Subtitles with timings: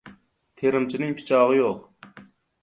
[0.61, 2.25] •Temirchining pichog‘i yo‘q.